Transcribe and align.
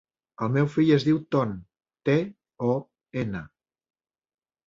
El 0.45 0.51
meu 0.53 0.69
fill 0.75 0.87
es 0.95 1.03
diu 1.07 1.17
Ton: 1.35 1.51
te, 2.09 2.15
o, 2.71 2.71
ena. 3.25 3.43